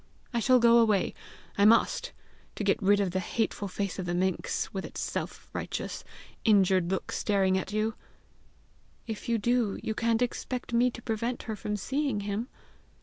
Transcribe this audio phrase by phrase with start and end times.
[0.33, 1.13] I shall go away,
[1.59, 2.11] I must!
[2.55, 6.03] to get rid of the hateful face of the minx, with its selfrighteous,
[6.43, 7.93] injured look staring at you!"
[9.05, 12.47] "If you do, you can't expect me to prevent her from seeing him!"